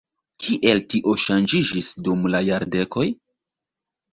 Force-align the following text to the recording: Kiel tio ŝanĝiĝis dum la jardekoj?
Kiel 0.43 0.79
tio 0.93 1.13
ŝanĝiĝis 1.25 1.91
dum 2.07 2.25
la 2.37 2.43
jardekoj? 2.49 3.07